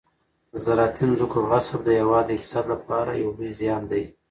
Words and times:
د 0.51 0.53
زراعتي 0.65 1.05
ځمکو 1.19 1.39
غصب 1.49 1.79
د 1.85 1.89
هېواد 1.99 2.25
د 2.27 2.31
اقتصاد 2.35 2.65
لپاره 2.73 3.11
یو 3.23 3.29
لوی 3.37 3.51
زیان 3.59 3.83
دی. 3.91 4.03